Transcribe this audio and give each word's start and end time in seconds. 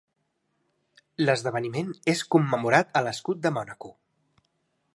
L'esdeveniment 1.23 1.93
és 2.13 2.23
commemorat 2.37 2.97
a 3.01 3.05
l'Escut 3.09 3.43
de 3.45 3.53
Mònaco. 3.59 3.93